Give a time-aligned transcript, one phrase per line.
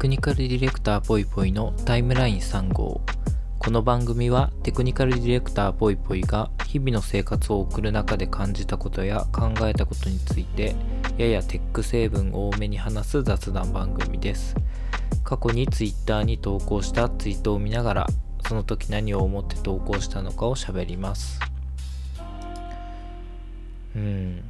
[0.00, 3.02] クニカルディレクターぽいぽいのタイムライン3号
[3.58, 10.74] この番組はテクニカルディレクターぽいぽいが日々の生活を送る中で感じたことや考えたことについて
[11.18, 14.54] ややテック成分多めに話す雑談番組です。
[15.22, 18.06] 過去に Twitter に投稿したツイートを見ながら
[18.48, 21.38] その時何を思って投稿したのかを喋ります。
[23.94, 24.44] うん。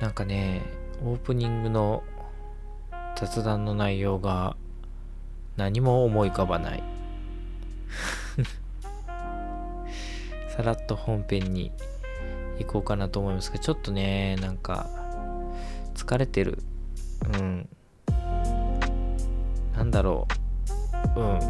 [0.00, 0.62] なんかね
[1.04, 2.04] オープニングの
[3.16, 4.56] 雑談の内容が
[5.56, 6.82] 何も思い浮かばない。
[10.56, 11.72] さらっと本編に
[12.58, 14.88] 行こうかなと思いますけどちょっとねなんか
[15.94, 16.58] 疲れてる。
[17.38, 17.68] うん。
[19.76, 20.26] なんだろ
[21.16, 21.20] う。
[21.20, 21.40] うん。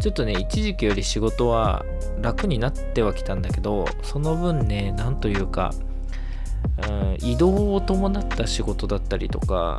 [0.00, 1.84] ちょっとね一時期より仕事は
[2.20, 5.72] 楽になってはきたんだけどその分ねなんというか、
[6.88, 9.78] うん、移動を伴った仕事だったりとか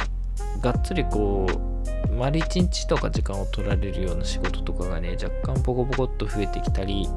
[0.62, 7.08] がっつりこう丸一日とか時間を取られるような仕事とかがね若干ポコポコっと増えてきたり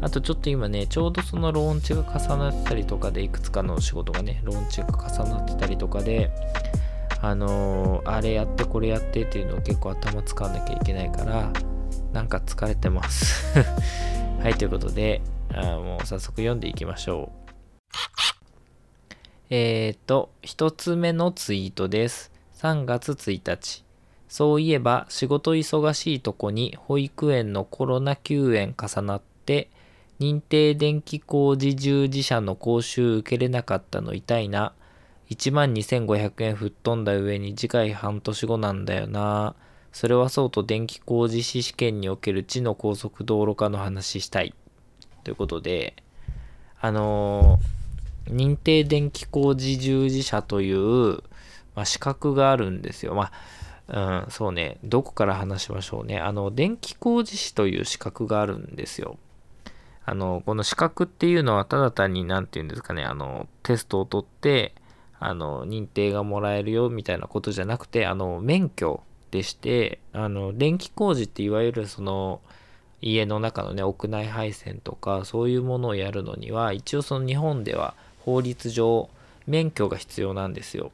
[0.00, 6.30] あとちょっと今ねちょうどそのローンチが重なったりとかでいくつかの仕事がねローンチが重なってたりとかで
[7.22, 11.52] あのー、あれやってこれやってっていうのを結構頭使わなきゃいけないから
[12.12, 13.58] なんか疲れてます。
[14.40, 15.22] はいということで
[15.52, 17.46] あもう早速読んでいきましょう。
[19.48, 22.35] えっ、ー、と一つ目のツイートです。
[22.56, 23.84] 3月1日
[24.28, 29.68] そういえば仕事忙しいとこに保育園のコロナ休園重なって
[30.18, 34.72] 認定電気工事従事者の講習受けれなかったの痛いな。
[35.28, 39.54] 12,500円吹っ飛んだ上に次回半年後なんだよな。
[39.92, 44.54] それはそうと電気工事士試験における地の高速道路化の話したい。
[45.24, 45.96] ということで、
[46.80, 51.22] あのー、認定電気工事従事者という、
[51.76, 53.14] まあ、資格があるんですよ。
[53.14, 53.30] ま
[53.88, 56.18] あ、うん、そうね、どこから話しましょうね。
[56.18, 59.18] あの、電気工事士という資格があるんですよ。
[60.04, 64.74] あの、この資格っていうのはただ単に何て言うんですかね、あの、テストを取って、
[65.18, 72.40] あの、認定がもらえるよみたいなことじゃなくて、あの、免許でして、あの、電気工事っていわゆるその、
[73.02, 79.10] 家の中のね、屋内配線とか、そういうものをやるのには、一応その日本では法律上、
[79.46, 80.90] 免許が必要なんですよ。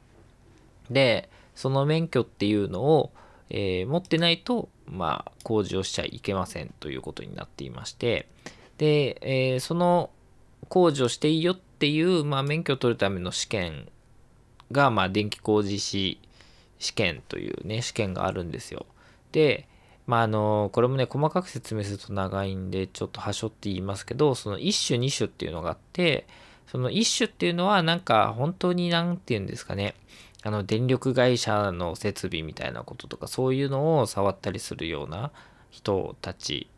[0.91, 3.13] で、その免許っていうのを、
[3.51, 8.29] えー、持ってないと、まあ、工事をしちゃいけませんということになっていまして、
[8.79, 10.11] で、えー、その
[10.69, 13.89] 工事をしていいよっていう、まあ、免許を取るための試験
[14.71, 16.19] が、まあ、電気工事士
[16.79, 18.87] 試験というね、試験があるんですよ。
[19.31, 19.69] で、
[20.07, 26.27] まあ、あの、これもね、細かく説明すると長いんで、ちょっとはしょって言いますけど、その1種、2種っていうのがあって、
[26.67, 29.95] その1種っていうのは、なんか、本当になんて言うんですかね、
[30.43, 35.31] あの、電力会社の設備みたいなこととか、そういうのを触ったりするような
[35.71, 36.69] 人たち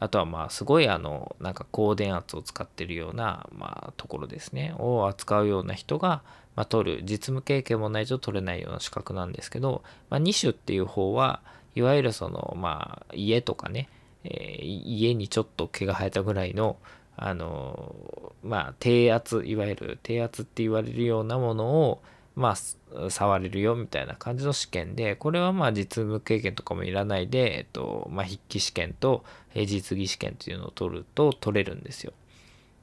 [0.00, 6.22] あとはまあすごいあのなんか高電圧を使ってるようなまあところですねを扱うような人が
[6.56, 11.40] まあ取る実務経験もないと取れないような資格なんですけど、まあ、2種っていう方は
[11.74, 13.88] いわゆるそのまあ家とかね、
[14.24, 16.78] えー、家にちょっと毛が生えたぐらいの
[17.16, 22.02] あのまあ低圧いわゆる低圧って言われるようなものを
[22.40, 29.24] まあ、触れるよみたいな感じの試験で、これはまあ実務経験とかもいらないで、えっと、まあ、筆記試験と
[29.54, 32.14] 実技試験っていうのを取ると取れるんですよ。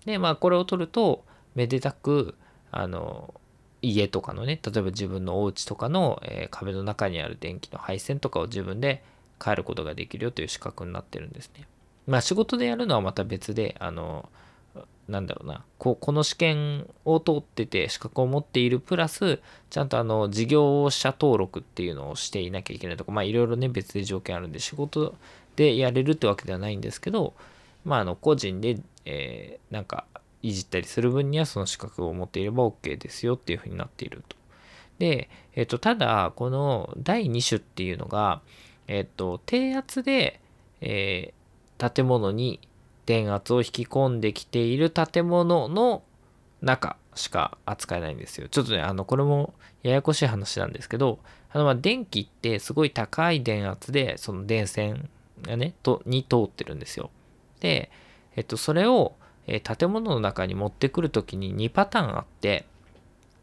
[0.06, 1.26] で、まあ、これを取ると、
[1.56, 2.36] めでたく、
[2.72, 3.34] あの、
[3.82, 9.04] 家とかのね、例えば自分のお家とかの、え、壁の中にある電気の配線とかを自分で
[9.44, 11.68] 変えることができるよという資格になってるんですね。
[12.06, 14.30] まあ仕事でやるのはまた別で、あの、
[15.08, 25.16] なんだろうなここの試験を通ってて資格を持っているプラスちゃんとあの事業者登録っていうのをしていなきゃいけないとかまあいろいろね別で条件あるんで仕事
[25.56, 27.34] でやれるってわけではないんですけど
[27.86, 30.06] まああの個人で、えー、なんか
[30.44, 34.38] いじったりする分にはその資格を持っていれば OK ですよっていうふうになっていると。
[35.00, 38.42] で、えっ、ー、と、ただ、この第2種っていうのが、
[38.88, 40.40] えっ、ー、と、低圧で、
[40.82, 42.60] えー、建物に
[43.08, 46.04] 電圧を引き込んできている建物の
[46.62, 48.50] 中しか扱えないんですよ。
[48.50, 51.18] ちょっとね、あの、これもややこしい話なんですけど、
[51.52, 55.10] あの、ま、電気ってすごい高い電圧で、その電線
[55.44, 57.10] がね、と、に通ってるんですよ。
[57.62, 57.90] で、
[58.36, 59.16] えっと、それを、
[59.48, 62.66] え建物の中に持ってくるときに2パターンあって、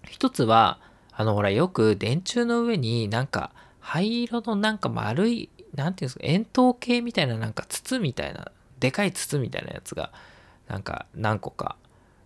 [0.07, 0.79] 一つは、
[1.13, 3.51] あの、ほら、よく電柱の上になんか、
[3.81, 10.13] 灰色のなんか丸い、なんていうんですか、円筒形みたいななんか筒みたいなでかい筒みたいなやつが
[10.69, 11.77] なんか何個か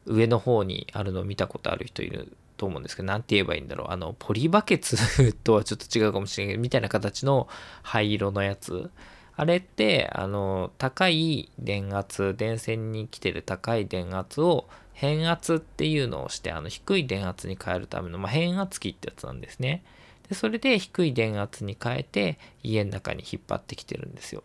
[0.07, 3.91] 上の方にあるのを見たことある人いると思うんですけど、なんて言えばいいんだろう。
[3.91, 7.49] あの、ポリバケツとはちょっと違うかもしれないけど、みたいな形の
[7.83, 8.91] 灰色のやつ。
[9.37, 19.85] あれって、あの、高い電圧、電線に来てる高い電圧を変圧っていうのをして、あの、低い電圧に変えるための、まあ、変圧器ってやつなんですね。
[20.29, 24.43] で、それで低い電圧に変えて、家の中に引っ張ってきてるんですよ。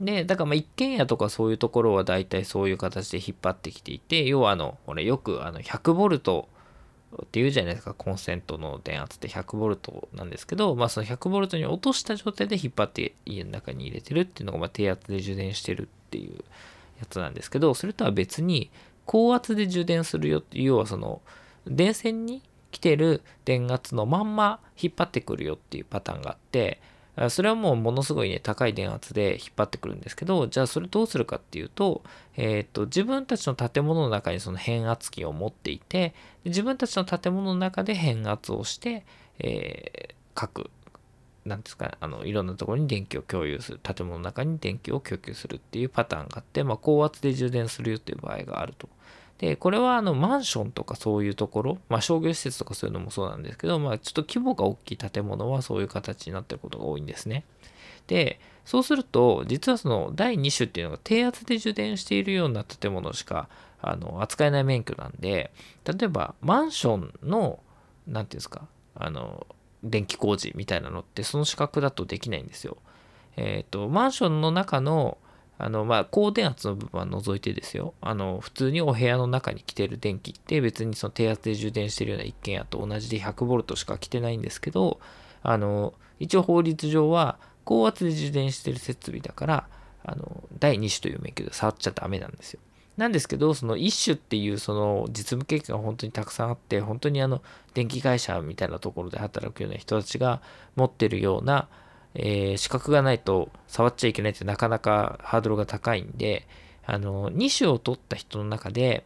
[0.00, 6.48] で、だからまあ一軒家とかそういうところは大体そういう形で引っ張ってきていて、要はあの、俺よくあの100ボルト
[7.22, 16.44] っていうじゃないですか、コンセントの電圧って100ボルトなんですけど、まあその100ボルトに落とした状態で引っ張って家の中に入れてるっていうのがまあ低圧で充電してるっていう
[16.98, 18.70] やつなんですけど、それとは別に
[19.04, 21.20] 高圧で充電するよっていう、要はその
[21.66, 26.80] 電線に来てる電圧のまんま引っ張ってくるよっていうパターンがあって、
[27.28, 32.02] それはもうものすごいね、高い電圧で引っ張ってくるんですけど、じゃあそれどうするかっていうと、
[32.36, 36.14] えっ、と、自分たちの建物の中にその変圧器を持っていて、
[36.44, 39.04] 自分たちの建物の中で変圧をして、
[39.38, 40.70] えー、各、
[41.44, 48.88] なんですか、あの、いろんなところに電気を共有する、建物の中に電気を供給するっていうパターンがあって、まあ、高圧で充電するよっていう場合があると。
[49.40, 57.44] で、これはあのマンションとかそういうところ、まあ商業施設とかそういうのもそうなんですけど、まあちょっと規模が大きい建物はそういう形になってることが多いんですね。
[58.06, 63.48] で、そうすると、実はその第2種っていうのが低圧で充電しているような建物しか
[63.80, 65.50] あの扱えない免許なんで、
[65.86, 67.60] 例えばマンションの、
[68.06, 69.46] なんていうんですか、あの、
[69.82, 72.76] 電気工事みたいなのってその資格だとできないんですよ。
[73.38, 75.16] えっ、ー、と、マンションの中の
[75.62, 77.94] あの、まあ、高電圧の部分は除いてですよ。
[78.00, 85.00] あの、普通にお部屋の中に来てる電気って別にその低圧で充電してるような一軒家と同じで 100V しか来てないんですけど、
[85.42, 89.68] あの、一応法律上は高圧で充電してる設備だから、
[90.04, 92.60] あの、第2種という免許で触っちゃダメなんですよ。
[92.96, 97.42] なんですけど、その1種っていうその実務経験が本当にたくさんあって、本当にあの、
[97.74, 100.42] 電気会社みたいなところで働くような人たちが
[100.76, 101.68] 持ってるような、
[102.14, 106.46] えー、資格がないと触っちゃいけないってなかなかハードルが高いんで、
[106.84, 109.04] あの、2種を取った人の中で、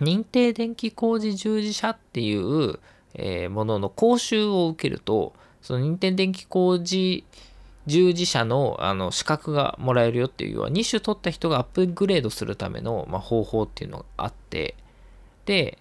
[0.00, 2.78] 認定電気工事従事者っていう、
[3.14, 7.24] えー、ものの講習を受けると、その認定電気工事
[7.86, 14.74] 従事者のあの資格がもらえるよっていうは、2種取った人がアップグレードするための、まあ、方法っていうのがあって、
[15.44, 15.78] で、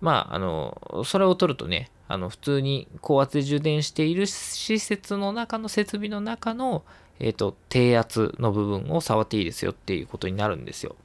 [0.00, 6.82] まあ、あの、それを取るとね、あの普通に高圧で充電している施設の中の設備の中の、
[7.20, 10.96] えっ、ー、と、低圧の部分を触っていいですよっていうことになるんですよ。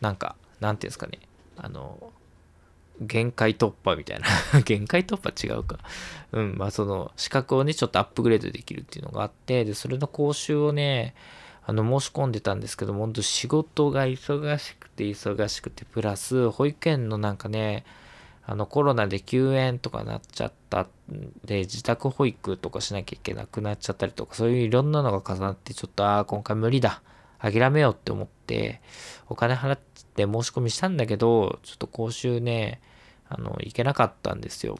[0.00, 1.18] なんか、なんていうんですかね。
[1.58, 2.14] あの、
[2.98, 4.26] 限界突破みたいな
[4.64, 5.80] 限界突破違うか。
[6.32, 11.14] うん、まあその資格をね、ちょっとアップグレードできるっていうのがあって、で、それの講習をね、
[11.66, 17.84] あの、申し込んでたんですけども、本当仕事が忙しくて忙しくて、プラス、保育園のなんかね、
[18.50, 20.86] あのコロナで休園とかなっちゃった
[21.44, 27.02] で自宅保育とかしなきゃいけなくなっちゃったりとかそういういろんなのが重なってちょっとああ今回無理だ。
[27.38, 28.80] 諦めようって思って
[29.28, 29.78] お金払っ
[30.14, 32.80] て申し込みしたんだけどちょっと講習ね
[33.28, 34.78] あの行けなかったんですよ。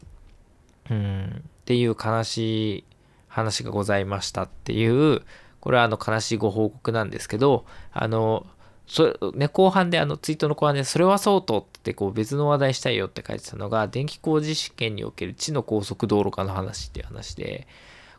[0.90, 1.44] うん。
[1.46, 2.84] っていう悲しい
[3.28, 5.20] 話がございましたっていう
[5.60, 8.46] これはあの悲しいご報告なんですけどあの
[8.88, 17.68] それね、後半であのツイートの後半でそれはそうとってこう別の話題したいよって書いてたのが電気工事試験における地の高速道路化の話っていう話で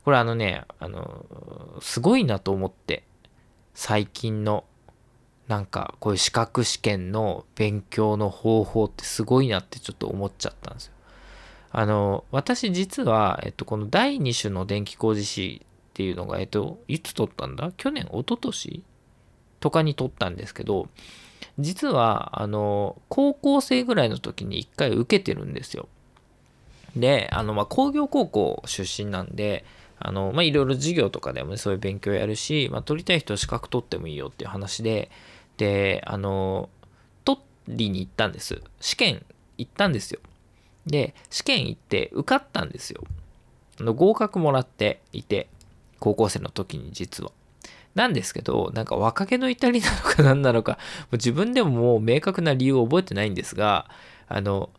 [0.05, 1.25] これあのねあの
[1.81, 3.03] すごいなと思って
[3.73, 4.63] 最近の
[5.47, 10.93] なんかこういう資格試験の勉強の方法ってすごいなってちょっと思っちゃったんですよ。
[11.71, 17.71] あの私実は、えっと、この第2種の電気工事士っていうのが、えっと、いつ取ったんだ？
[17.77, 18.83] 去年一昨年？
[19.59, 20.87] とかに撮ったんですけど、
[21.57, 25.87] 実は、あの、高校生ぐらいの時に一回受けてるんですよ。
[26.95, 29.65] で、あの、ま、工業高校出身なんで、
[29.99, 35.11] あの、まあ、いろいろ授業とかでも、ね、そういう勉強やるし、まあ、取りたい人は資格取ってもいいよっていう話で、
[35.57, 36.69] で、あの、
[37.25, 38.61] 取りに行ったんです。
[38.79, 39.25] 試験
[39.57, 40.21] 行ったんですよ。
[40.85, 43.03] で、試験行って受かったんですよ。
[43.79, 45.47] あの合格もらっていて、
[45.99, 47.31] 高校生の時に実は。
[47.95, 53.89] なんですけど、なんか若気の至りなのか何なのか、もう自分でももう明確な理由を覚えてないんですが、
[54.27, 54.69] あの、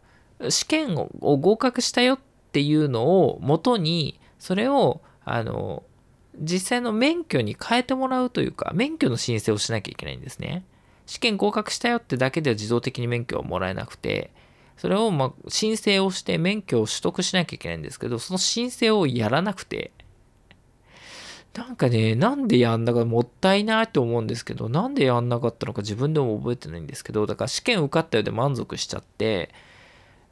[0.48, 2.18] 試験を合格したよっ
[2.52, 5.82] ていうのを元に、それを、あの、
[6.38, 10.64] 実際の免許に変えてもらうというか、免許の申請をしなきゃいけないんですね。
[11.06, 14.30] 試験合格したよってだけでは自動的に免許をもらえなくて、
[14.76, 19.90] それをま申請をして免許を取得しなきゃいけないんですけど、その申請をやらなくて、
[21.54, 29.50] なんかね、なんでやんなかもったいないと思うんですけど、なんでやんなかったのか自分でも覚えてないんですけど、だから試験受かったようで満足しちゃって、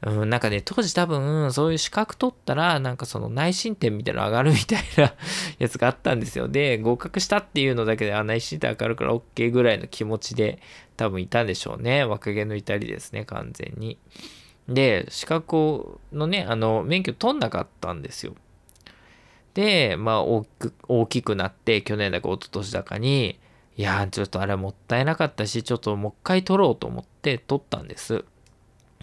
[0.03, 5.13] うん、なんかね、当時多分、そういう資格取ったら、なんかその内申点みたいなの上がるみたいな
[5.59, 6.47] やつがあったんですよ。
[6.47, 10.61] で、合格したっていうのだけで、あ、内申点上がるから OK ぐらいの気持ちで
[10.97, 12.05] 多分いたんでしょうね。
[12.05, 13.99] 若気の至りですね、完全に。
[14.69, 18.37] で、資格のね、あの、免許取んなかったんですよ。
[19.59, 23.41] で、まあ大きく、大きくなって、去年だか一昨年だかに、
[23.77, 28.25] いやちょっとあれもったいなかったし、ちょっともう一回取ろうと思って取ったんです。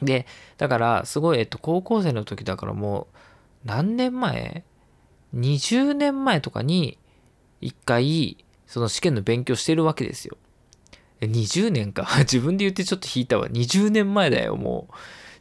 [0.02, 0.26] で、
[0.58, 3.18] だから、すごい、えっと、高校生の時だからもう、
[3.66, 4.64] 何年前
[5.36, 6.98] ?20 年前とかに、
[7.60, 10.38] 一回、その試験の勉強してるわけですよ。
[11.20, 12.08] 20年か。
[12.20, 13.50] 自分で言ってちょっと引いたわ。
[13.50, 14.88] 20年前だよ、も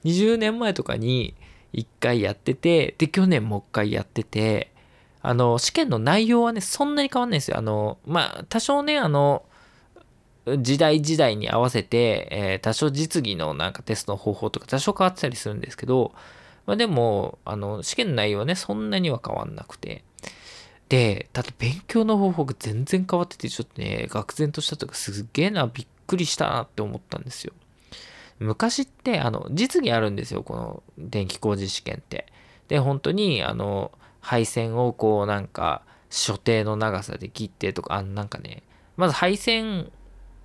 [0.05, 0.09] う。
[0.09, 1.37] 20年前とかに、
[1.73, 4.74] 一回やってて、で、去年もう一回やってて、
[5.27, 7.57] あの、試験の内容はね、そんなに変わんないんですよ。
[7.57, 9.43] あの、まあ、多少ね、あの、
[10.59, 16.13] 時代時代に合わせて、えー、多少実技のなんかテストの方法とか多少変わってたりするんですけど、
[16.67, 20.05] まあ、でも、あの、試験の内容はね、そんなには変わんなくて。
[20.91, 27.55] で、ただ勉強の方法が全然変わってて、ちょっとね、愕然としたとか、すっげえな、びっくりしたなって思ったんですよ。
[28.41, 32.27] 昔って、あの、実技あるんですよ、この電気工事試験って。
[32.69, 33.91] で、本当に、あの、
[34.25, 38.63] 配線をこうなんか所定の長さで切ってとか、あなんかね、
[38.97, 39.93] まず配線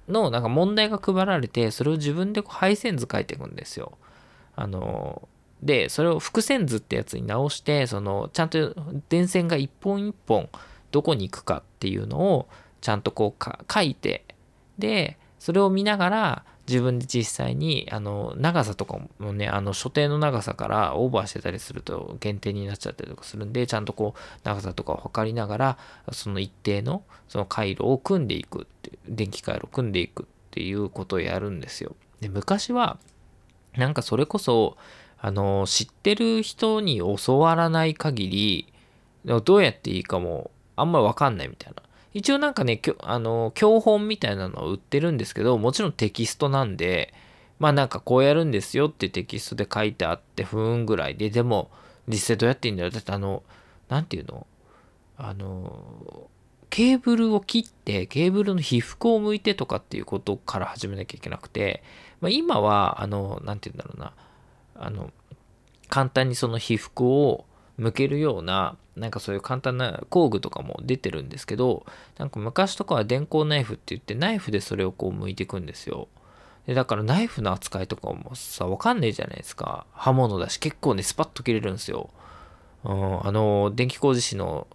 [0.10, 3.98] のなんか問題が配られて、それを自分でこう配線図書いていくんですよ。
[4.56, 5.30] あの、
[5.64, 8.76] で、それを伏線図ってやつに直して、その、ちゃんと
[9.08, 10.50] 電線が一本一本
[10.92, 12.50] どこに行くかっていうのを
[12.82, 14.26] ちゃんとこう書いて、
[14.78, 25.78] で、それを見ながら、自分で実際にあの長さとかもねあの所定の長さからオーバーしてたりすると減点になっちゃったりとかするんでちゃんとこう長さとかを測りながら
[26.12, 31.96] その一定のその回路を組んでいくって電気回路を組んでいくっていうことをやるんですよ。
[32.22, 32.98] で昔は
[33.76, 34.78] なんかそれこそ
[35.18, 38.74] あの知ってる人に教わらない限り
[39.44, 41.84] どうやっていいかもあんまりわかんないみたいな
[42.14, 47.14] 一応なんかね、あの、教本みたいなのを売ってるんですけど、もちろんテキストなんで、
[47.60, 51.70] まあなんかこうやるんですよってテキストで書いてあって、ふーんぐらいで、でも、
[52.08, 52.90] 実際どうやっていいんだよ。
[52.90, 53.44] だってあの、
[53.90, 54.48] なんていうの？
[55.18, 56.30] あの、
[56.70, 61.84] ケーブルを切って、ケーブルの被覆を向いてとかっていうことから始めなきゃいけなくて、
[62.22, 64.14] まあ、今は、あの、なんて言うんだろうな、
[64.76, 65.12] あの、
[65.90, 67.46] 簡単にその被覆を
[67.80, 71.86] 向けるような、なんかそういう簡単な工具とかも出てるんですけど、
[72.18, 76.10] なんか昔とかは電光ナイフって言ってナイフでそれをこう剥いていくんですよ。
[76.68, 79.86] で、だからナイフの扱いとかもさ、わかんねえじゃないですか。
[79.94, 82.10] 刃物だし結構ね、スパッと切れるんですよ。
[82.84, 84.68] うん、あの、電気工事士の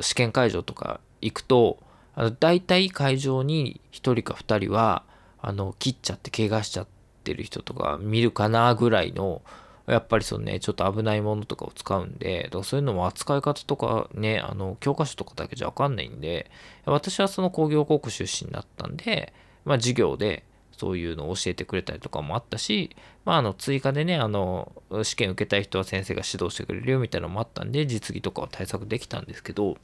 [0.00, 1.78] 試験会場とか行くと、
[2.14, 5.02] あの大体会場に1人か2人は、
[5.40, 6.86] あの、切っちゃって怪我しちゃっ
[7.24, 9.42] てる人とか見るかなぐらいの、
[9.88, 16.50] やっぱりそのね、ちょっと危ないものとかを使うんで、だからそういうのも扱い方とかね、あの、教科書とかだけじゃわかんないんで、
[16.84, 19.32] 私はその工業高校出身だったんで、
[19.64, 24.70] まあ授業でそういうのを教えてくれたりとかもあったし、まああの、追加でね、あの、
[25.02, 29.76] 試験受けたい人は先生が指導してくれるよみたいなのもあったんで、実技とかは対策できたんですけど、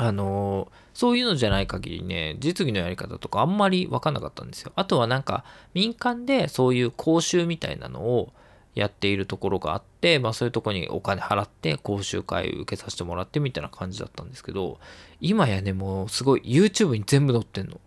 [0.00, 4.72] あのそういうのじゃない限りね、実技のやり方とかあんまり分かんなかったんですよ。
[4.76, 8.32] あとはなんか民間でそういう講習みたいなのを
[8.74, 14.78] やっているところがあって、まあそういうとこにお金払って講習会受けさせてもらってみたいな感じだったんですけど、
[15.20, 17.80] 今やね、もうすごい YouTube に全部載ってんの。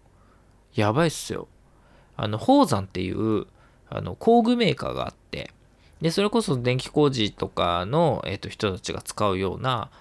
[0.75, 1.47] やばいっすよ。
[2.17, 3.47] あの、宝山っていう、
[3.89, 5.51] あの、工具メーカーがあって、
[6.01, 9.91] で、それこそ電気工事とかの、えー、と人たちが使うような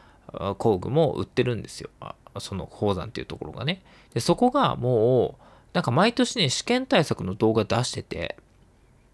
[0.58, 1.90] 工具も売ってるんですよ。
[2.38, 3.82] その宝山っていうところがね。
[4.14, 8.36] で、そこがもう、なんか毎年ね、試験対策の動画出してて、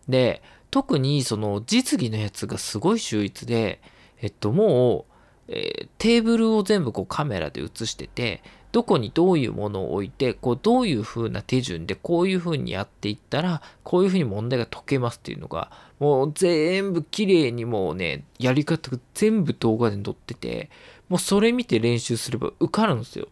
[0.08, 3.80] で、特にその実技のやつがすごい秀逸で、
[4.20, 5.06] えっとも
[5.49, 8.42] う、えー、テーブルを全部こうカメラで映してて、
[8.73, 20.68] どこにどういうものを置いて、こうどういう風な手順でこういう風にやっていったら、こういう風に問題が解けますっていうのが、もう全部綺麗にもうね、やり方が全部動画で載ってて、
[21.08, 23.28] もうそれ見て練習すれば受かるんですよ。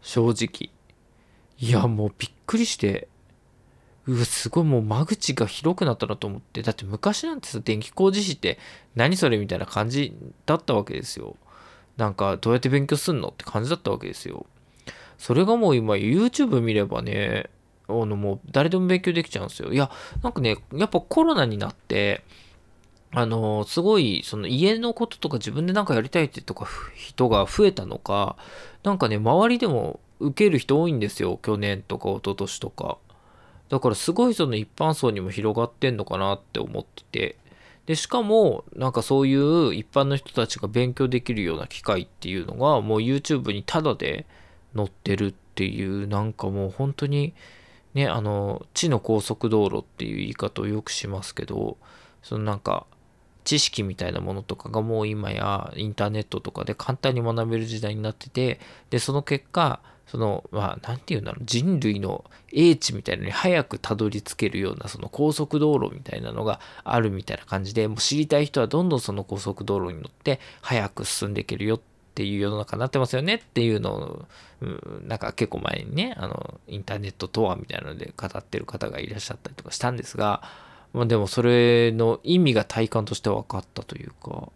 [0.00, 0.70] 正直。
[1.60, 3.06] いや、もうびっくりして、
[4.08, 8.58] うわ、すごいもう間口が広くなったなと思って、だって昔なんてさ、電気工事士って
[8.96, 11.36] 何それみたいな感じだったわけですよ。
[11.98, 14.46] なんか、どうやって勉強すんのって感じだったわけですよ。
[15.18, 17.50] それがもう今 YouTube 見ればね、
[17.86, 19.72] あのもう誰でも勉強できちゃうんですよ。
[19.74, 19.90] いや、
[20.22, 22.24] なんかね、やっぱコロナになって、
[23.10, 28.36] あの、すごい、その家のこととか自分でなんかやりたいってとか人が増えたのか、
[28.84, 31.38] なんかね、周りでも受ける人多いんですよ。
[31.42, 32.96] 去年とか一昨年とか。
[33.68, 37.36] だからすごいその一般層にも広がってんのかなって思ってて。
[37.86, 44.26] でしかもなんかそういう一般の人たちが勉強できるような機会っていうのがもう YouTube にタダで
[44.76, 47.32] 載ってるっていうなんかもう本当に
[47.94, 51.78] ねあの地の高速道路っていう言い方をよくしますけど
[52.22, 52.84] そのなんか
[53.44, 58.60] 知識みたいなものとかがもう今やインターネットとかで簡単に学べる時代になってて
[58.90, 59.80] でその結果
[60.10, 71.80] そのまあ何て言うんだろう人類の英知みたいなのに早くたどり着けるようなその高速道路みたいなのがあるみたいな感じでもう知りたい人はどんどんその高速道路に乗って早く進んでいけるよっ
[72.14, 74.26] ていう世の中になってますよねっていうのを、
[74.62, 80.42] うん、なんか結構前にねあのインターネットとはみたいなので語ってる方がいらっしゃったりとかしたんですが、
[80.94, 84.48] まあ、でもそれの意味が体感として分かったというか、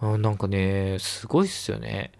[0.00, 2.10] うん、なんかねすごいっすよね。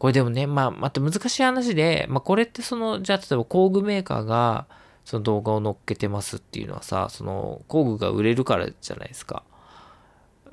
[0.00, 4.66] これでもね、まあ、また難しい話で、まあ、これってその、じゃあ例えば工具メーカーが、
[5.04, 9.42] その動画を載っけてますっていうのはさ、その工具が売れるからじゃないですか。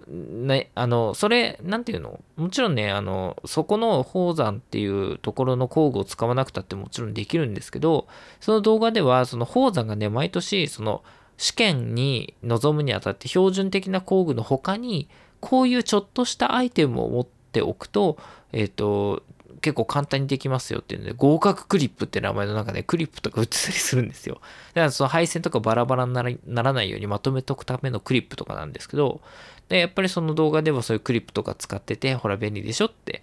[0.10, 2.20] ね、あの、それ、なんていうの？
[2.36, 8.08] もちろんね、あの、そこの宝山っていうところの工具を使わなくたってもちろんできるんですけど、
[8.42, 11.04] その動画では、その宝山がね、毎年、その
[11.38, 15.08] 試験に臨むにあたって標準的な工具の他に、
[15.40, 18.18] こういうちょっとしたアイテムを持っておくと、
[18.52, 19.24] えっ、ー、と、
[19.68, 24.36] 結構簡単にできますよっていうので、合格クリップって名前の中でクリップとか売ってたりするんですよ。
[24.36, 26.14] だからその配線とかバラバラに
[26.46, 29.20] ならないようにまとめておくためのクリップとかなんですけど、
[29.68, 33.22] で、やっぱりその動画でもそういうクリップとか使ってて、ほら便利でしょって、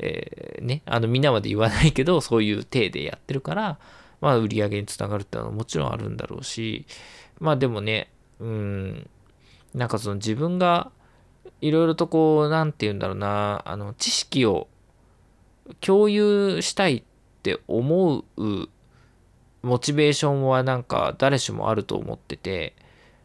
[0.00, 3.78] えー、ね、あのみんなまで言わないけど、そういう体でやってるから、
[4.20, 6.86] まあ売り上げにつながるっていうのはもちろんあるんだろうし、
[7.38, 8.10] まあでもね、
[8.40, 9.08] うん、
[9.72, 10.90] なんかその自分が
[11.60, 14.68] いろいろとこう、なんて言うんだろうな、あの、知識を
[15.80, 17.02] 共有したいっ
[17.42, 18.68] て思う
[19.62, 22.74] モチベーションはなんか誰しもあると思ってて、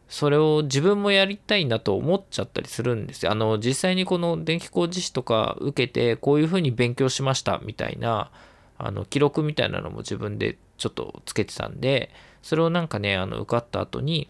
[0.08, 3.30] それを自分もやりたいなと思っちゃったりするんですよ。
[3.30, 8.30] あの、実際にこの電気工事士とか受けて、こういうふうに勉強しましたみたいな、
[8.76, 12.10] あの、記録みたいなのも自分でちょっとつけてたんで、
[12.42, 14.28] それをなんかね、あの、受かった後に、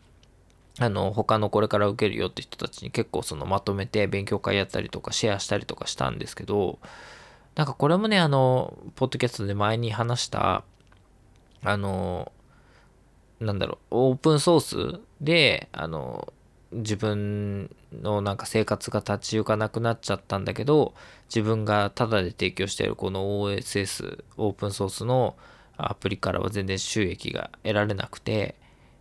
[0.78, 6.78] あの、他のこれから受けるよって人たちに結構そのまとめて勉強会やったりとかシェアしたりとかしたんですけど、
[7.60, 10.64] なんかこれもね、あの、ポッドキャストで前に話した、
[11.62, 12.32] あの、
[13.38, 16.32] なんだろう、オープンソースで、あの、
[16.72, 20.94] 自分のなんか生活が立ち行かなくなっちゃったんだけど、
[21.28, 25.36] 自分がタダで提供しているこの OSS、オープンソースの
[25.76, 28.54] アプリからは全然収益が得られなくて、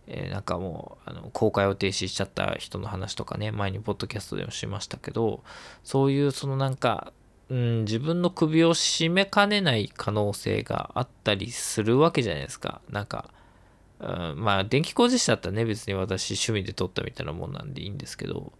[0.06, 5.42] えー、なんかもうあの公開を停止しちゃった人の話とかね前にポッドキャストでもしましたけど
[5.82, 7.14] そういうそのなんか
[7.50, 12.80] うん、自分の首を絞めかねない可能性があったりするわけじゃないですか。
[12.88, 13.28] なんか、
[13.98, 18.52] うん、まあ、電気工事士だったらね、別に私趣味で撮ったみたいなもんなんでいいんですけど、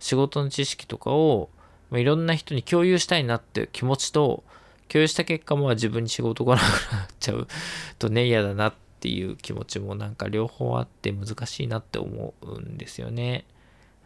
[0.00, 1.50] 仕事の知識とかを、
[1.90, 4.42] まあ、いろんな人に共有したいなって気持ちと、
[4.88, 6.66] 共有した結果も自分に仕事来なくな
[7.04, 7.46] っちゃう
[8.00, 13.44] とね、嫌だなっていう気持ちもなんか両方あって難しいなって思うんですよね。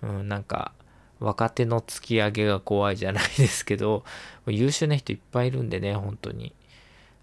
[0.03, 0.72] うん、なんか、
[1.21, 4.05] 若手の突き上げが怖いじゃないですけど、
[4.47, 6.55] 優秀な人いっぱいいるんでね、本当に。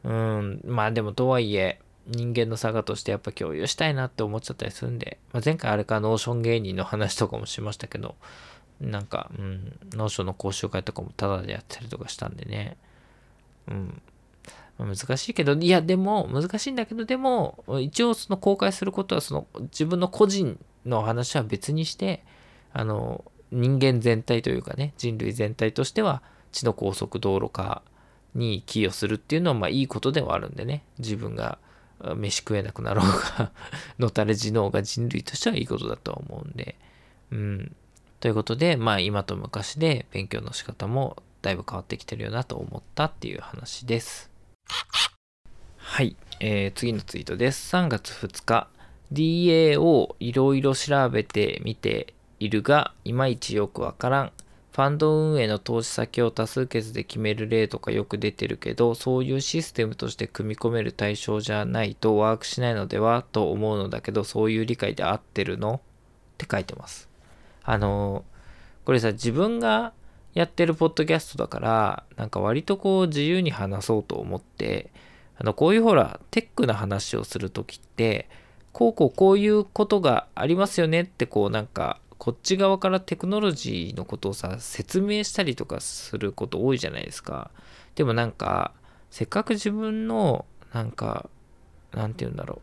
[0.03, 8.15] うん、まあでもとはいえ、人間の性としてやっぱ共有したいなって思っちゃったりするんで、まあ、前回あれか Notion 芸人の話とかもしましたけど、
[8.81, 12.77] なんか、うん、 Notion の講習会とかもタダでやったりとかしたんでね。
[13.67, 14.01] うん。
[14.79, 22.23] 難しいけど、いや、でも、難しいんだけど、でも、一応その公開することは、その自分の個人の話は別にして、
[22.73, 27.81] あの、人間全体というかね人類全体としては知の高速道路化
[28.35, 31.57] に寄与するっていうのはまあいいことではあるんでね自分が
[32.15, 33.05] 飯食えなくなろう
[33.37, 33.51] が
[33.99, 36.75] のたれ死のが人類としてはいいことだとは思うんで。
[37.31, 37.75] うん。
[38.19, 44.31] ということでまあ今と昔で勉強の仕方もだいぶ変わってきてるよなと思ったっていう話です。
[45.77, 47.75] はい、えー、次のツイートです。
[47.75, 48.67] 3月2日。
[49.11, 54.31] DA をいろいろ調べてみているが、いまいちよくわからん。
[54.73, 65.75] ファンド運営の投資先を多数決で決める例とかよく出てるけど、そういうシステムとして組み込める対象じゃないとワークしないのではと思うのだけど、そういう理解で合ってるの？
[65.75, 65.79] っ
[66.37, 67.07] て書いてます。
[67.63, 68.25] あの、
[68.83, 69.93] これさ、自分が
[70.33, 74.89] やってるポッドキャストだから、なんか割とこう自由に話そうと思って、
[75.37, 78.27] あの、こういうほら、テックな話をするときって、
[78.73, 87.51] こうこうこういうことがありますよねってこうなんかこっち側からテクノロジーのことをさ、説明したりとかすること多いじゃないですか。
[87.95, 88.71] でもなんか、
[89.11, 91.29] せっかく自分の、なんか、
[91.91, 92.61] なんて言うんだろ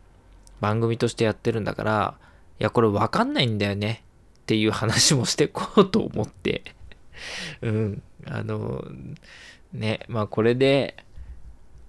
[0.59, 0.61] う。
[0.61, 2.17] 番組としてやってるんだから、
[2.59, 4.03] いや、これわかんないんだよね。
[4.41, 6.63] っていう話もしてこうと思って
[7.61, 8.85] うんあの
[9.71, 10.97] ねまあこれで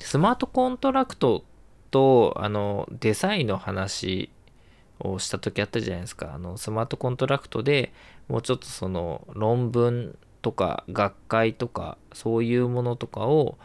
[0.00, 1.44] スマートコントラクト
[1.90, 4.30] とあのデザインの話
[4.98, 6.34] をした時あったじゃないですか。
[6.34, 7.92] あのスマートコントラクトで
[8.28, 13.56] もうちょっとその論文とか学会とかそういうものとかを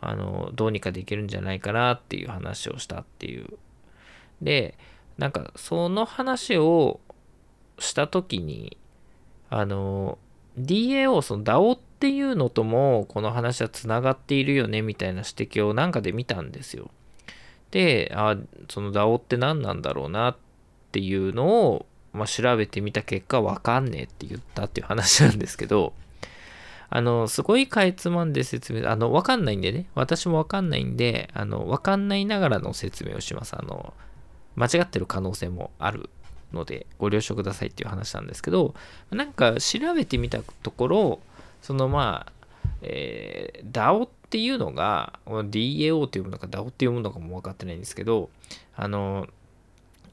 [0.00, 3.58] あのどうにかできるんじゃないかなっていう話をしたっていう
[4.40, 4.78] で
[5.18, 7.00] なんかその話を
[7.80, 8.76] した時に
[9.50, 10.16] あの
[10.56, 16.88] DAO その DAO っていうのともこの話はつながっているよねみたいな指摘をなんかで見たんですよ。
[17.72, 18.36] であ
[18.68, 20.36] その DAO って何なんだろうなっ
[20.92, 25.94] ていうのを、まあ、調べてみた結果わかんねえって言ったっていう話なんですけど
[26.90, 29.86] あのすごいかいつまんで説明あのわかんないんでね。
[29.94, 33.54] 私もわかんないんであのわかんないながらの説明をします。
[33.54, 33.92] あの
[34.56, 36.10] 間違ってる可能性もある
[36.52, 38.74] のでご了承くださいっていう話なんですけど
[39.10, 41.20] なんか調べてみたところ
[41.62, 42.32] そのまあ、
[42.82, 48.30] えー、DAO っていうのが DAO というものか DAO っていうものかも分かってないんですけど
[48.74, 49.28] あの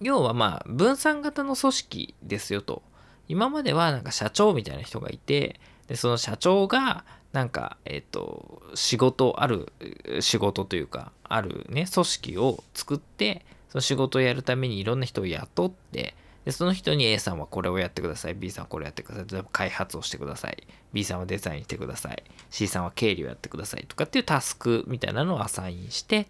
[0.02, 2.82] 要はまあ分散型の組織ですよと。
[3.28, 9.72] 今まではなんか社長みたいな人がいてでその社長がなんかえっ、ー、と仕事ある
[10.20, 18.36] 仕事というかあるね組織を作ってその仕事をやるためにいろんな人を雇ってで、その人に A さんはこれをやってください。
[18.36, 19.26] B さんはこれやってください。
[19.32, 20.64] 例えば開発をしてください。
[20.94, 22.24] B さんはデザインしてください。
[22.52, 26.28] C さんは経理をやってくださいとかっていうタスクみたいなのをアサインして、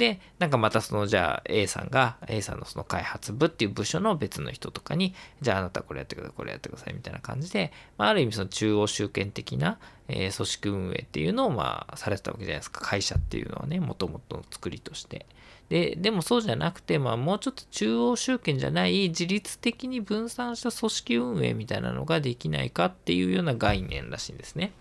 [0.00, 12.80] で、なんかまたそのじゃあ A さんが A さんのその開発部っていう部署の別の人とかに、じゃああなたこれやってください、これやってくださいみたいな感じで、まあ、ある意味その中央集権的な、えー、組織運営っていうのをまあされてたわけじゃないですか。
[12.80, 15.26] 会社っていうのはね、もともとの作りとして。
[15.68, 24.72] ででもそうじゃなくて、まあ、もうちょっと中央集権じゃない自律的に分散した組織運営みたいなのができないかっていうような概念らしいんですね。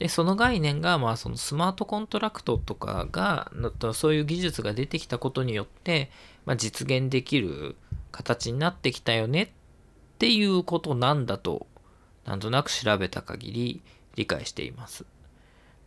[0.00, 3.52] でその概念が、まあ、そのスマートコントラクトとかが
[3.92, 6.10] そういう技術が出てきたことによって、
[6.46, 7.76] まあ、実現できる
[8.10, 9.48] 形になってきたよねっ
[10.18, 11.66] ていうことなんだと
[12.24, 13.82] なんとなく調べた限り
[14.16, 15.04] 理解しています。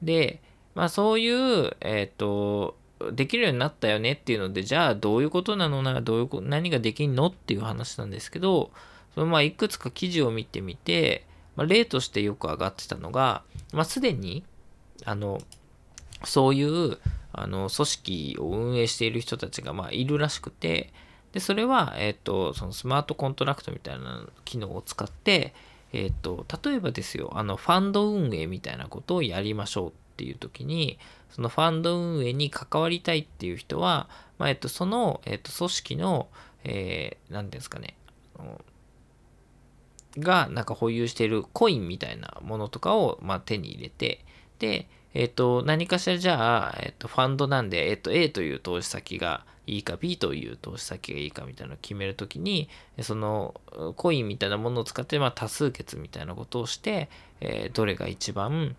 [0.03, 0.41] で、
[0.75, 2.77] まあ、そういう、えっ、ー、と
[3.13, 8.71] できるようになったよねっていうので、じゃあどういうことなのなどういう何ができんのっていう話なんですけど、
[9.15, 13.43] そのまあいくつか記事を見てみて、まあ、例としてよく上がってたのが、
[13.73, 14.43] まあ、すでに、
[15.05, 15.39] あの、
[16.23, 16.97] そういう
[17.33, 20.93] あの組織を運営している人たちがまあいるらしくて、
[21.31, 25.55] で、それは、えっ、と、そのスマートコントラクトみたいな機能を使って、
[25.91, 30.99] えっ、と、例えばですよ、あの、ファンド運営みたいなことをやりましょうっていう時に、
[31.31, 34.07] そのファンド運営に関わりたいっていう人は、
[34.37, 36.27] まあ、えっと、その、えっと、組織の、
[36.63, 37.95] えー、何ですかね、
[40.17, 44.23] が、なんか保有しているコインみたいなものとかを、まあ、手に入れて、
[44.59, 52.67] で、えっ、と、何かしらじゃあ、えっ、と、ファンドなんで、えっ、と、A という投資先がいいか、B という投資先がいいかみたいなのを決めるときに、
[53.01, 53.53] その、
[53.95, 57.09] コインみたいなものを使って、まあ、多数決みたいなことをして、
[57.41, 58.75] え、どれが一番、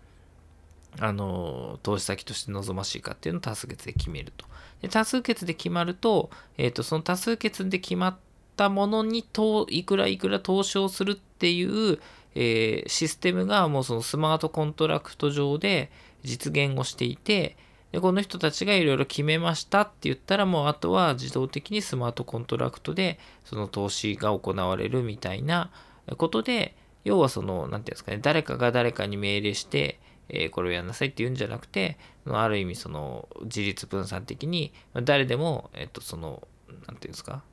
[0.99, 4.45] あの、投資先として望ましいかっていうのを多数決で決めると。
[4.81, 8.17] で多数決で決まると、えっ、と、その多数決で決まっ
[8.57, 11.99] たものにと、いくらいくら投資をするっていう、
[12.35, 15.91] えー、システムがもうそのスマートコントラクト上で
[16.23, 17.57] 実現をしていて、
[17.91, 25.71] でこの人たちがいろいろ決めましたって言ったらもうあとは自動的にスマートコントラクトでその投資が行われるみたいな
[26.17, 36.47] ことで要はその何て言うんですかね誰かが誰かに命令してえ、これをやんなさいって言うんじゃなくて、ある意味その自立分散的に誰でも、えっと、その、
[36.87, 37.43] なんていうんですか、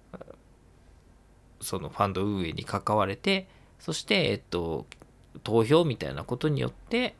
[1.60, 3.48] そのファンド運営に関われて、
[3.82, 4.86] そして、えっと、
[5.42, 7.16] 投票みたいなことによって、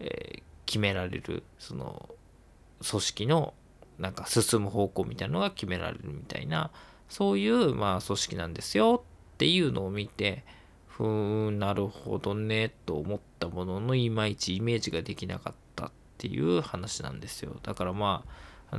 [0.00, 2.08] えー、決められるその
[2.84, 3.54] 組織の
[4.00, 6.72] なんか進む方向みたいなのが決められるみたいな
[7.08, 10.42] そういうまあ組織なんですよっていうのを見て
[10.88, 17.56] ふーんなるほどねと思ったもののいまいちイメージができなかったっていう話なんですよ。
[17.62, 18.30] だからまあ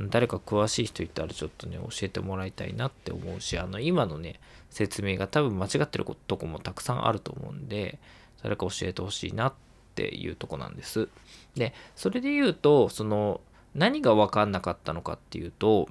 [0.08, 7.98] 誰か詳しい人いたらちょっとね教えてもらいたいなって思うしあの今のね説明が多分間違ってるとこもたくさんあると思うんで
[8.42, 9.54] 誰か教えてほしいなっ
[9.94, 11.08] ていうとこなんです。
[11.54, 13.40] でそれで言うとその
[13.74, 15.88] 何が分かんなかったのかっていうと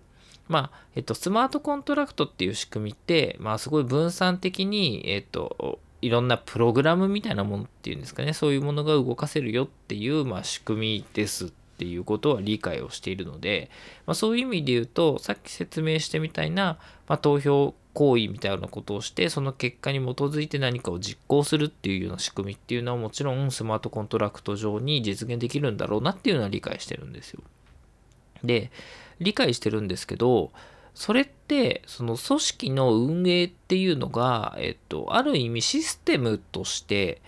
[0.48, 13.72] まあ、えっと、スマートコントラクトっていう仕組みって、まあ、すごい分散的に、えっと、いろんなプログラムみたいなものっていうんですかね、そういうものが動かせるよっていう、まあ、仕組みですっていうことは理解をしているので、
[14.06, 27.42] まあ、そういう意味で言うと、さっき説明したみたいな、まあ、投票行為みたいなことをして、その結果に基づいて何かを実行するっていうような仕組みっていうのはもちろんスマートコントラクト上に実現できるんだろうなっていうのは理解してるんですよ。
[28.44, 28.70] で、
[29.20, 30.52] 理解してるんですけど、
[30.94, 37.24] それってその組織の運営っていうのが、えっと、ある意味システムとして、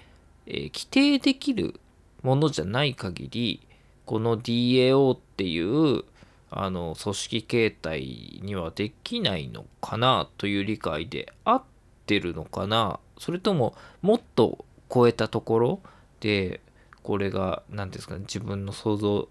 [0.46, 1.80] えー、規定できる
[2.22, 3.68] ものじゃない限り
[4.06, 6.04] この DAO っていう
[6.50, 11.64] あの組織形態にはできないのかなという理解で合っ
[12.06, 15.80] てるのかなそれとももっと超えたところ
[16.20, 16.62] で
[17.02, 19.28] これが何ですかね自分の想像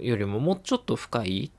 [0.00, 1.50] よりももうちょっと深い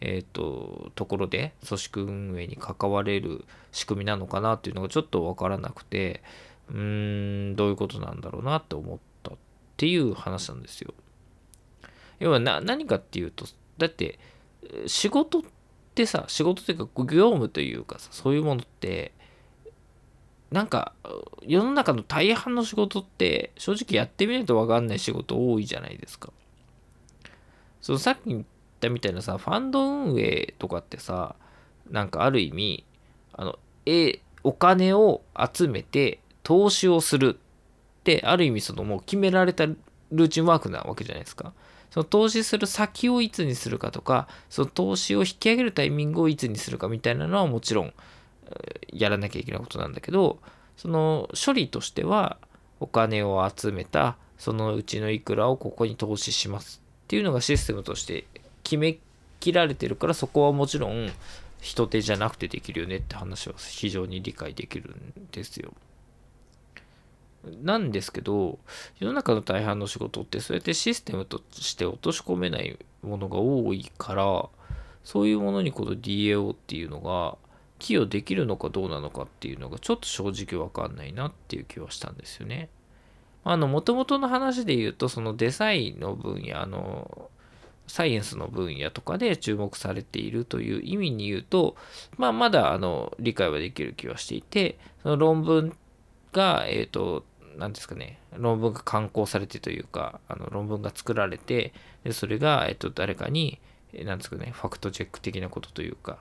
[0.00, 6.22] えーと、ところで組織運営に関われる仕組みなのかなっていうのがちょっと分からなくて
[6.68, 9.36] うーんどういうことなんだろうなって思ったっ
[9.76, 10.92] ていう話なんですよ。
[12.18, 13.46] 要はな何かっていうと
[13.78, 14.18] だって
[14.86, 15.42] 仕事っ
[15.94, 19.12] てさ仕事というか業務というかさそういうものって
[20.50, 20.92] なんか
[21.42, 26.32] 世の中の大半の仕事って正直やってみないと分かんない仕事多いじゃないですか。
[27.86, 28.44] そのさっき言っ
[28.80, 31.36] たみたいなさ、ファンド運営とかってさ、
[31.88, 32.84] なんかある意味、
[33.32, 35.22] あの、え、お金を
[35.54, 41.52] 集めて投資をするって、ある意味そのもう決められたルーチンワークなわけじゃないですか。
[41.96, 47.94] その投資する先をいつにするかとか、その投資を引き上げるタイミングをいつにするかみたいなのはもちろん
[48.92, 50.38] やらなきゃいけないことなんだけど、
[50.76, 52.36] その処理としては
[52.80, 58.26] お金を集めたそのうちのいくらをここに投資しますっていうのがシステムとして
[58.62, 58.98] 決め
[59.40, 61.08] きられてるからそこはもちろん
[61.62, 65.72] 人手じゃなくてできるよねって話は非常に理解できるんですよ。
[67.62, 68.58] なんですけど
[68.98, 74.48] 世の中の大半の仕事ってそうやってシステムとして落とし込めないものが多いから
[75.04, 77.36] そういうものにこの DAO っていうのが
[77.78, 82.68] 寄与できるのかどうなのかっていうのがちょっと正直わかんないなっていう気はしたんですよね。
[83.44, 87.30] あの、もともとの話で言うと、そのデザインの分野、あの、
[87.86, 91.76] サイエンスの分野とかで注目されているという意味に言うと、
[92.16, 95.76] まあ、まだあの理解はできる気はしていて、その論文
[96.32, 97.24] が、えっ、ー、と、
[97.56, 101.72] 何ですかね、論文が刊行されてというか、あの論文が作られて、
[102.04, 103.60] でそれが、えっ、と、誰かに、
[104.04, 106.18] 何ですかね、ファクトチェック的なことというか、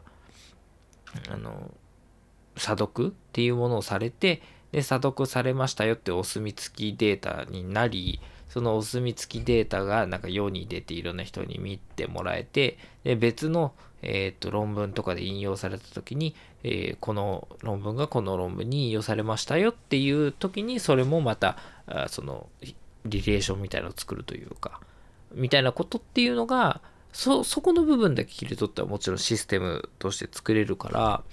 [1.29, 1.71] あの、
[2.57, 8.19] 査読っていうものをされて、で、査読されましたよってお墨付きデータになり、
[8.49, 16.35] そのお墨付きデータがなんか世に出ていろんな人に見てもらえて、で別の、えー、と論文とかで引用された時に、
[16.67, 22.49] えー、この論文がこの論文に引用されましたよっていう時にそれもまたあその
[23.05, 24.81] リレーションみたいなのを作るというか
[25.35, 26.81] みたいなことっていうのが
[27.13, 31.23] そこの部分だけ切り取ってはもちろんシステムとして作れるから、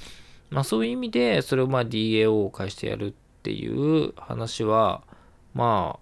[0.51, 5.03] まあ、そういう意味でそれをまあ DAO を介してやるっていう話は
[5.55, 6.02] まあ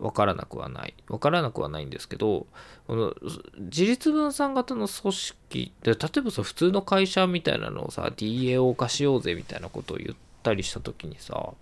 [0.00, 0.94] 分からなくはない。
[1.06, 2.46] 分からなくはないんですけど、
[2.86, 3.14] この
[3.58, 11.52] 自立分散型の組織で、例えばさ、普通の会社みたいなのをさ、DAO 化しようぜみたいなことを言ったりした時にさ、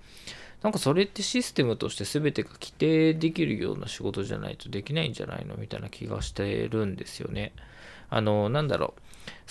[0.63, 7.53] なんかそれってシステムとして全てが規定できるような仕事じゃないとできないんじゃないのみたいな気がしてるんですよね。
[8.11, 9.01] あの、なんだろう。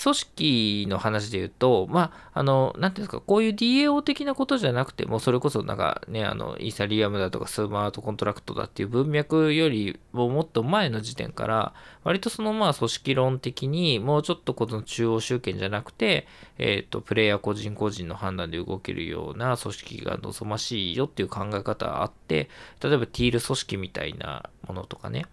[0.02, 22.50] 組織の話で言うと、まあ、あの、なんていうんですか、こういう DAO 的なことじゃなくても、それこそなんかね、あの、イーサリアムだとかスマートコントラクトだっていう文脈よりももっと前の時点から、割とそのまあ組織論的にもうちょっとこの中央集権じゃなくて、えっ、ー、と、プレイヤー個人個人の判断で動けるような組織が望ましいよっていう考え方あって、
[22.84, 25.26] 例えばティール組織みたいなものとかね、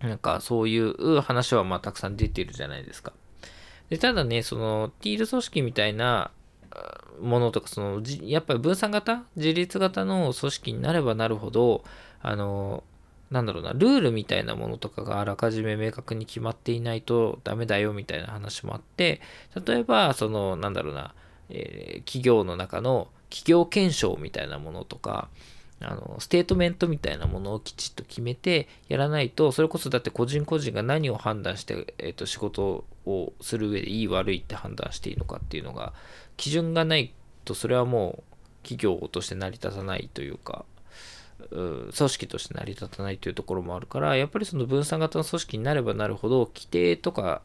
[0.00, 3.12] なんかそういう話はまあたくさん出てるじゃないですか。
[3.90, 6.30] で、ただね、その、ティール組織みたいな
[7.20, 9.24] ものとか、その、やっぱり分散型？
[9.36, 11.84] 自立型の組織になればなるほど、
[12.20, 12.84] あの、
[13.30, 19.20] なんだろうな、ルールみたいなものとかがあらかじめ明確に決まっていないとダメだよみたいな話もあって、
[19.66, 21.14] 例えば、その、なんだろうな、
[21.50, 25.28] えー、企業の中の企業検証みたいなものとか、
[25.80, 35.92] あの、ステートメントみたいなものをきちっと決めてやらないと、それこそだって個人個人が何を判断して、えっ、ー、と、仕事をする上でいい悪いって判断していいのかっていうのが、
[36.36, 37.12] 基準がない
[37.44, 38.22] と、それはもう
[38.62, 40.64] 企業として成り立たないというか、
[41.50, 47.42] 組織として成り立たないというところもあるからやっぱりその分散型の組織になればなるほど規定とか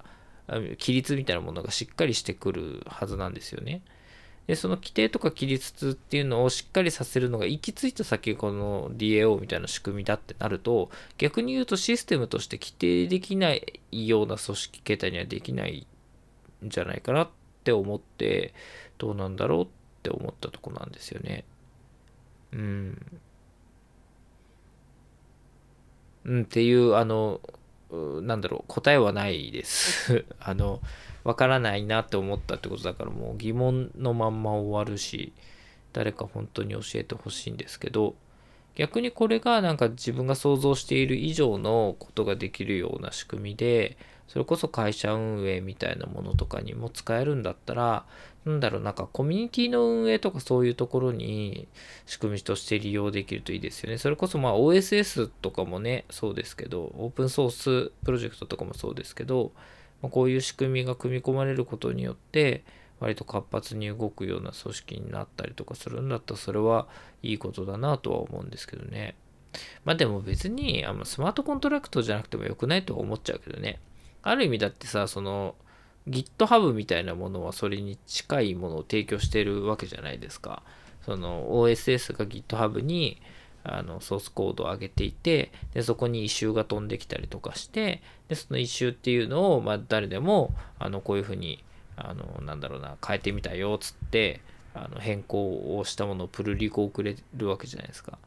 [0.48, 3.82] 規律みたいなものがしっかりしてくるはずなんですよね。
[4.48, 15.88] でその規定とか規律っていうのをしっかりさせるのが行き着いた先この DAO みたいな仕組みだってなると逆に言うとシステムとして規定できないような組織形態にはできない
[16.66, 17.30] んじゃないかなっ
[17.64, 18.54] て思って
[18.98, 19.68] どうなんだろうっ
[20.04, 21.46] て思ったとこなんですよね。
[22.52, 23.20] うん。
[26.26, 27.42] うん、っていう、あの、
[27.92, 30.26] なんだろう、答えはないです。
[30.40, 30.82] あの、
[31.24, 35.34] わからないなって思ったってことだから、もう疑問のまんま終わるし、
[35.94, 38.16] 誰か本当に教えてほしいんですけど、
[38.76, 48.06] 逆にこれがなんか自分が想像している以上のことができるような仕組みで、それこそ会社運営みたいなものとかにも使えるんだったら、
[48.46, 51.68] なんだろう、なんかコミュニティの運営とかそういうところに
[52.08, 53.98] 仕組みとして利用できるといいですよね。
[53.98, 59.52] それこそまあ OSS とかもね、そうですけど、オープンソースプロジェクトとかもそうですけど、
[60.04, 62.63] ま、こういう仕組みが組み込まれることによって、
[63.00, 66.88] 割と活発に動くような組織になったりとかするんだったら、それは
[67.24, 69.16] いいことだなとは思うんですけどね。
[69.86, 73.80] まあでも別にあのスマートコントラクトじゃなくてもよくないとは思っちゃうけどね。
[74.22, 75.56] ある意味だってさ、その
[76.08, 80.63] GitHub みたいなものはそれに近いものを提供してるわけじゃないですか。
[81.06, 83.22] その OSS が GitHub に
[83.63, 91.63] あのソースコードを上げていてでそこに異臭が飛んできたりとかしてでその異臭っていうのを、まあ、誰でもあのこういうふうに
[91.95, 94.41] あのなんだろうな変えてみたよっつって
[94.73, 98.17] あの変更をしたものをプルリコ送れるわけじゃないですか。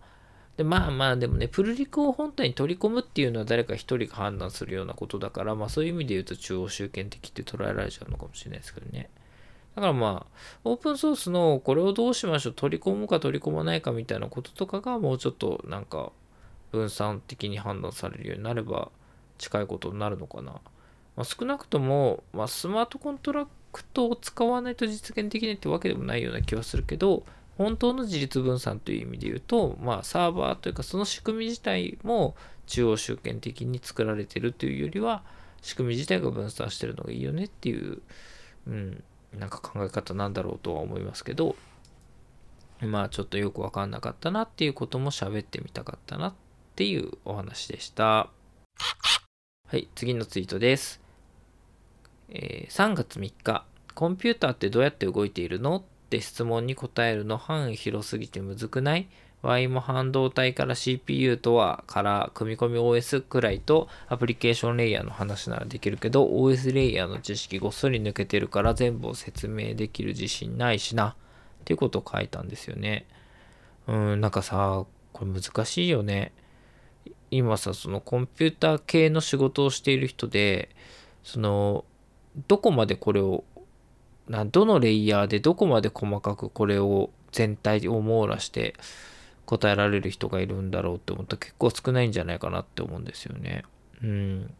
[0.56, 9.10] でまあまあでもね、プルリクを本体に取り込むっていうのは誰か一人が判断するようなことだから、まあそういう意味で言うと中央集権的って捉えられちゃうのかもしれないですけどね。
[9.76, 16.12] だからまあ、オープンソースのこれをどうしましょう、取り込むか取り込まないかみたいなこととかがもうちょっとなんか
[16.72, 18.88] 分散的に判断されるようになれば
[19.36, 20.52] 近いことになるのかな。
[20.52, 20.60] ま
[21.22, 27.24] あ、少なくとも、まあ、スマートコントラクトを使わないと実現できないってわけでもないような気はするけど、
[27.58, 32.34] 本当の自立分散という意味で言うと、まあ、サーバーというかその仕組み自体も
[32.66, 35.22] 中央集権的に作られてるというよりは
[35.62, 38.02] 仕組み自体が分散してるのがいいよねっていう、
[38.66, 39.02] うん、
[39.38, 41.56] なんか考え方なんだろうとは思いますけど
[42.80, 46.34] まあちょっとよくわかんなかったなっていうことも喋ってみたかったなっ
[46.74, 48.28] ていうお話でした。
[49.68, 51.00] はい、次のツイートです。
[52.28, 55.76] えー、3月3日、コンピューターってどうやって動いているの？
[55.76, 59.08] って質問に答えるの範囲広すぎてむずくない？
[59.46, 71.14] ?Y も半導体から CPU とはから組み込み OS くらいとアプリケーションレイヤーの話ならできるけど OS レイヤーの知識ごっそり抜けてるから全部を説明できる自信ないしなっ
[71.64, 73.06] ていうことを書いたんですよね。
[73.86, 76.32] うん、なんかさ、これ難しいよね。
[77.30, 80.70] 今さ、そのコンピューター系の仕事をしている人で、
[81.24, 81.84] その、
[82.48, 83.44] どこまでこれを
[84.28, 88.74] などのレイヤーでどこまで細かくこれを全体を網羅して
[89.46, 93.64] 答えられる人がいるんだろうって思ったら結構少ないんじゃないかなって思うんですよね。
[94.02, 94.54] うん。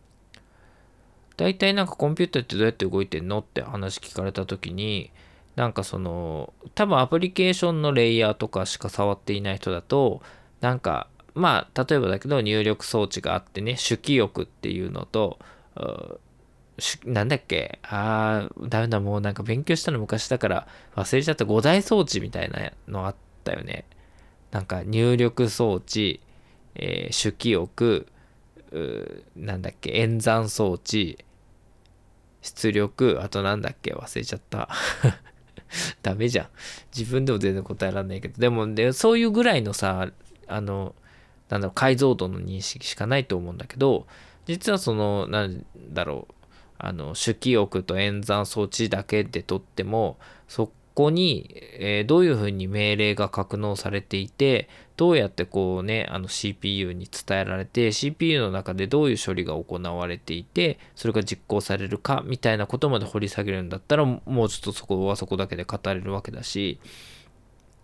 [1.37, 5.11] 大体なんかコンピューターってどうやって動いてんのって話聞かれた時に
[5.55, 10.23] なんかその多分アプリケーションのレイヤーとかしか触っていない人だと
[10.63, 15.39] なんかまあ例えばだけど入力装置があってね主記憶っていうのと
[17.05, 23.87] なんだっけああ、ダメだ、もうなんか勉強したの昔だから忘れちゃった5大装置みたいなのあったよね。
[24.51, 26.21] なんか入力装置、
[26.75, 28.07] えー、主記憶、
[29.35, 31.19] なんだっけ、演算装置、
[32.43, 34.69] 出力、あとなんだっけ、忘れちゃった。
[36.03, 36.49] ダメじゃん。
[36.97, 40.11] 自分でも全然答えられないけど、でも、でそういうぐらいのさ、
[40.47, 40.95] あの、
[41.49, 44.07] なんだろう、解像度の認識しかないと思うんだけど、
[44.47, 46.35] 実はその、なんだろう、
[46.79, 66.81] あの主記憶と演算装置だけでとってもそこに、えー、どういうふうに命令が格納されていてどうやってこうねあの CPU に伝えられて CPU の中でどういう処理が行われていてそれが実行されるかみたいなことまで掘り下げるんだったらもうちょっとそこはそこだけで語れるわけだし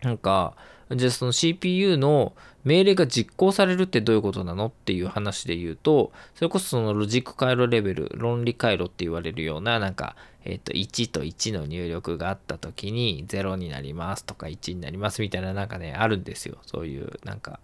[0.00, 0.56] なんか
[0.90, 2.32] じゃあその CPU の
[2.64, 16.58] 命令が実行されるってどういうことなのっていう話で言うと、それこそそのロジック回路レベル、論理回路って言われるような、なんか、えっ、と、1と1の入力があった時に0になりますとか1になりますみたいななんかね、あるんですよ。
[16.66, 17.58] そういう、なんか、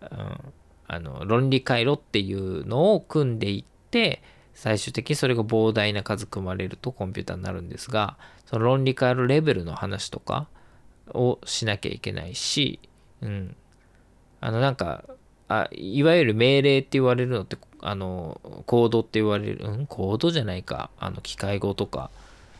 [0.00, 0.38] うん、
[0.86, 4.22] あの、論理回路っていうのを組んでいって、
[4.54, 10.48] 最終的にそれが膨大な数組まれるとコンピューターになるんですが、その論理回路レベルの話とか
[11.08, 12.80] をしなきゃいけないし、
[13.22, 13.56] うん、
[14.40, 15.04] あのなんか
[15.48, 19.86] あいわゆる命令って言われるのってあのコードって言われるうん？
[19.86, 20.90] コードじゃないか。
[20.98, 22.10] あの機械語とか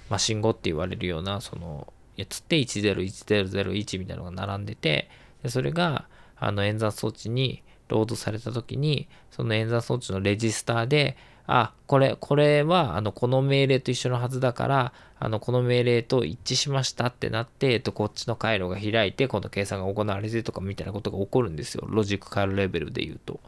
[0.09, 5.09] マシン語って言われるようなそのやつって101001みたいなのが並んでて
[5.43, 6.07] でそれが
[6.37, 11.17] あの演算装置にロードされた時にその演算装置のレジスターで
[11.53, 21.85] あ、これ、これは、あの、この命令と一緒のはずだから、あの、この命令と一致しましたってなって、えっと、こっちの回路が開いて、今度計算が行われてとかみたいなことが起こるんですよ。
[21.87, 23.39] ロジック回路レベルで言うと。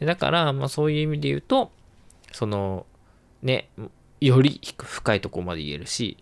[0.00, 1.70] でだから、まあ、そういう意味で言うと、
[2.32, 2.86] その、
[3.40, 3.68] ね、
[4.20, 6.16] より深いとこまで言えるし、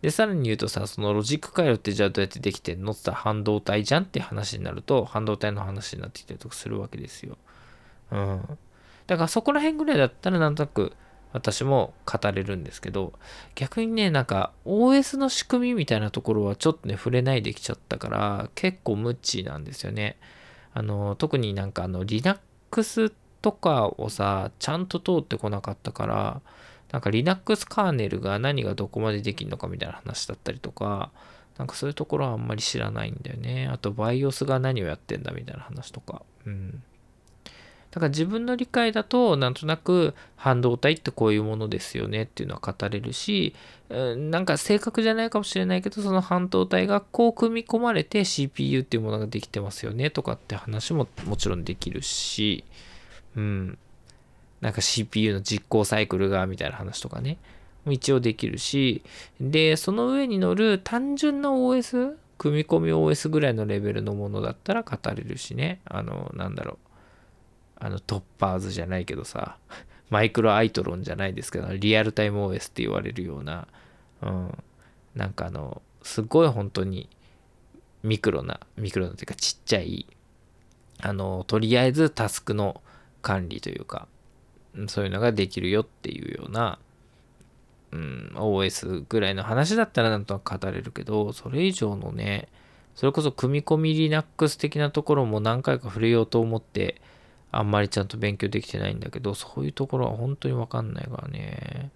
[0.00, 7.36] で、さらに言うとさ、そのロジック回路ってじゃあどうやってできてんのって言った半導体じゃんって話になると、半導体の話になってきたりとかするわけですよ。
[8.10, 8.58] うん。
[9.06, 10.94] だからそこら辺ぐらいだったらなんとなく
[11.32, 13.12] 私も語れるんですけど、
[13.54, 20.16] 逆にね、なんか OS の仕組みみたいなところはちょっとね、触れないできちゃったから、結構無知なんですよね。
[20.72, 23.12] あの、特になんかあの Linux
[23.42, 26.40] とかをさ、ちゃんと通ってこなかったから、
[26.92, 31.10] なんか Linux カーネルが何がどこまでできるのかみたいな話だったりとか、
[31.58, 33.68] なんかそういうところはあんまり知らないんだよね。
[33.70, 36.22] あと BIOS が何をやってんだみたいな話とか。
[36.44, 36.82] うん。
[37.96, 43.54] だから自分の理解だとなんとなく半導体ってこういうものですよねっていうのは語れるし
[43.88, 52.64] なんか正確じゃないかもしれないけどその半導体がこう組み込まれて CPU っていうものができてますよねとかって話ももちろんできるし
[53.36, 53.78] うん。
[54.60, 57.38] なんか CPU の実行サイクルがみたいな話とかね。
[57.86, 59.02] 一応できるし。
[59.40, 65.80] でその上に乗る単純な OS 組み込み OS ぐらいのレベルのものだったら語れるしね。
[65.84, 66.85] あのなんだろう。
[67.76, 69.58] あのトッパーズじゃないけどさ
[70.10, 73.66] マイクロアイトロンじゃないですけどリアルタイム OS って言われるような、
[74.22, 74.58] うん、
[75.14, 77.08] なんかあのすごい本当に
[78.02, 80.06] ミクロなミクロなというかちっちゃい
[81.00, 82.80] あのとりあえずタスクの
[83.20, 84.06] 管理というか
[84.86, 86.78] そういうのができるよっていうような、
[87.92, 92.48] うん、OS ぐらいの話だったらなんとなく語れるけどそれ以上のね
[92.94, 97.00] それこそ組み込み Linux 的なところも何回か触れようと思って
[97.56, 101.90] あんまりちゃんと勉強できてないんだけど、そういうところは本当にわかんないからね。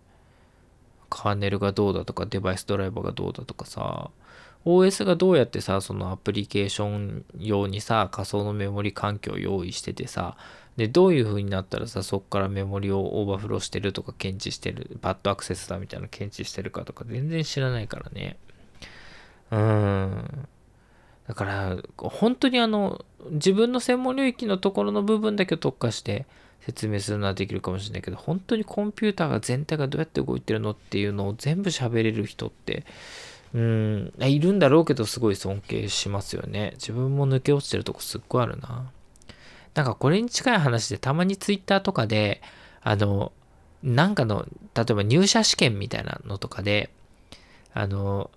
[1.11, 4.11] カーネルがどうだとか、デバイスドライバーがどうだとかさ、
[4.65, 10.37] OS がどうやってさ、そのアプリケーション用にさ、仮想のメモリ環境を用意しててさ、
[10.77, 18.39] で、どういう風になったらさ、そこからメモリをオーバーフローしてるとか検知してる、バッドアクセスだみたいな検知してるかとか全然知らないからね。
[19.51, 20.49] うーん。
[21.31, 26.27] だから、本当にあの、自分の専門領域のところの部分だけを特化して
[26.63, 32.85] 説明するのはできるかもしれないけど、本当にコンピューターが全体がどうやって動いてるのっていうのを全部喋れる人って、
[33.55, 36.73] うん、いるんだろうけど、すごい尊敬しますよね。
[36.79, 38.91] 自分も抜け落ちてるとこすっごいあるな。
[39.75, 42.43] なんかこれに近い話で、たまにツイッターとかで、
[42.83, 43.31] あの、
[43.85, 46.91] なんかの、例えば入社試験みたいなのとかで、
[47.73, 48.33] あの、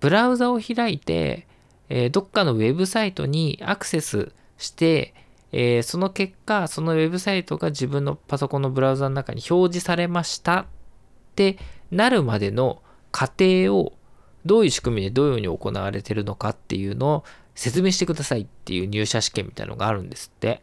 [0.00, 1.46] ブラウザを開いて、
[1.94, 5.12] えー、どっかのウェブサイトにアクセスして、
[5.52, 10.66] えー、その結果、そのウェブサイトが自分のパソコンのブラウザの中に表示されましたっ
[11.36, 11.58] て
[11.90, 12.80] なるまでの
[13.10, 13.92] 過程を
[14.46, 17.24] どういう仕組みでどういうふうに行われてるのかっていうのを
[17.54, 20.62] 説明してくださいっていう入社試験みたいのがあるんですって。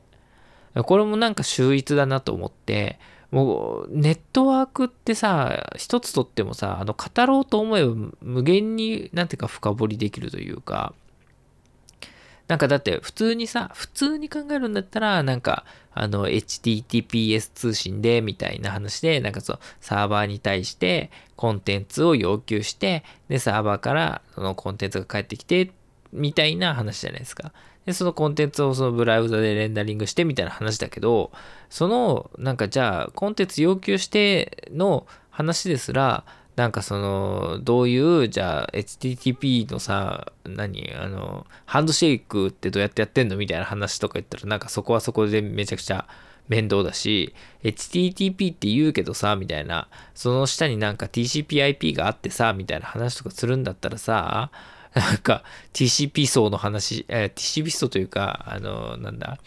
[0.83, 2.97] これもなんか秀逸だなと思って、
[3.29, 10.95] もうネットワークってさ、一つとってもさ、あの語ろうと思えば無限になんていうか深掘りできるというか、
[12.49, 25.71] なんかだって普通にさ、普通に考えるんだったら、なんか、あの、HTTPS 通信で、みたいな話で、なんかそう、サーバーに対してコンテンツを要求して、で、サーバーからそのコンテンツが返ってきて、
[26.11, 27.53] みたいな話じゃないですか。
[27.85, 31.31] で、そのコンテンツをそのブラウザでレンダリングしてみたいな話だけど、
[31.69, 36.25] その、なんかじゃあ、コンテンツ要求しての話ですら、
[36.59, 46.05] なんかその、どういう、じゃあ、HTTP のさ、何、あの、ハンドシェイクってどうやってやってんのみたいな話とか言ったら、なんかそこはそこでめちゃくちゃ
[46.49, 47.33] 面倒だし、
[47.63, 54.51] HTTP って言うけどさ、みたいな、その下になんか TCPIP があってさ、みたいな話とかするんだったらさ、
[54.93, 59.37] なんか TCP 層の話、えー、TCP 層というか、あの、なんだ、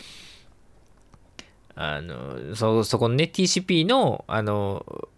[1.75, 5.11] あの、そ、そこのね、TCP の、あの、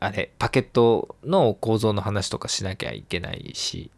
[0.00, 3.90] あれ、パケットの構造の話とかしなきゃいけないし、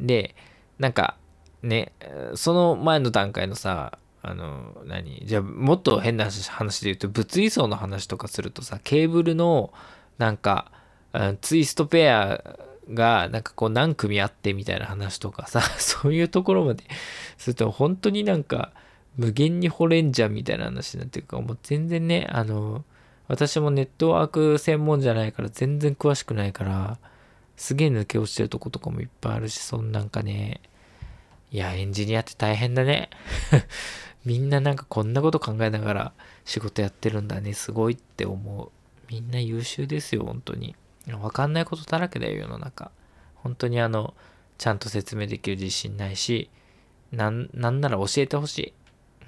[0.00, 0.34] で、
[0.78, 1.16] なんか、
[1.62, 1.92] ね、
[2.34, 9.72] その前の段階のさ、あの、何じゃあ、もっと変な話で言うと、物理層の話とかするとさ、ケーブルの、
[10.18, 10.70] なんか、
[11.40, 12.40] ツイストペア
[12.92, 16.84] が、なんかこう何組あってみたいな話とかさ、 そういうところまで
[17.36, 18.72] すると、本当になんか、
[19.16, 22.84] 無限に掘れんじゃんみたいな話になってるか、もう全然ね、あの、
[23.28, 26.98] 私もネットワーク専門じゃないから全然詳しくないから、
[27.56, 30.60] すげえ抜け落ちてるとことかもいっぱいあるし、そんなんかね、
[31.50, 33.10] いや、エンジニアって大変だね。
[34.24, 36.12] みんななんかこんなこと考えながら
[36.44, 37.54] 仕事やってるんだね。
[37.54, 38.70] すごいって思う。
[39.08, 40.74] みんな優秀ですよ、本当に。
[41.20, 42.90] わかんないことだらけだよ、世の中。
[43.36, 44.14] 本当にあの、
[44.58, 46.50] ちゃんと説明できる自信ないし、
[47.12, 48.72] なん、なんなら教えてほしい。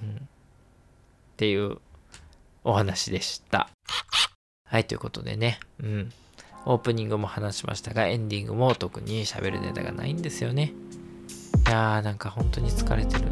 [0.03, 0.17] うん。
[0.17, 0.21] っ
[1.37, 1.79] ていう
[2.69, 3.71] お話でした。
[4.67, 5.59] はい、ということでね。
[5.83, 6.13] うん。
[6.67, 10.75] オープニングも話しましたが、エンディングも特に喋るネタがないんですよね。
[11.67, 13.23] いやー、なんか本当に疲れてる。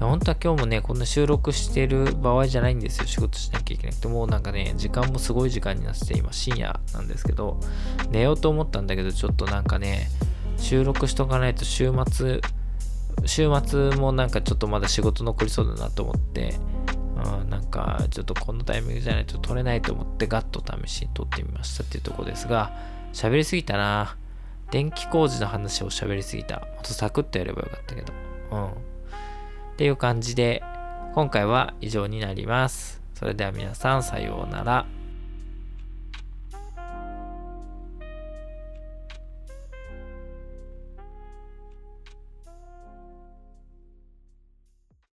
[0.00, 3.06] 本当は今日もね、こんな収録してる場合じゃないんですよ。
[3.06, 4.08] 仕事しなきゃいけなくて。
[4.08, 7.60] もうなんかね、時間もすごい時間になってて、今深夜なんですけど、
[8.08, 10.08] 寝ようと思ったんだけど、ちょっとなんかね、
[10.56, 12.40] 収録しとかないと週末、
[13.26, 16.54] 週末もなんかちょっとまだ仕事残りそうだなと思って、
[17.24, 22.72] うん、なんかちょっとこのタイミングじゃないと撮れないと思ってガッと試しに撮ってみましたっていうとこですが、
[23.12, 24.16] 喋りすぎたな。
[24.70, 26.60] 電気工事の話を喋りすぎた。
[26.60, 28.12] もっとサクッとやればよかったけど。
[28.50, 28.66] うん。
[28.68, 28.72] っ
[29.76, 30.62] ていう感じで、
[31.14, 33.00] 今回は以上になります。
[33.14, 34.86] それでは皆さん、さようなら。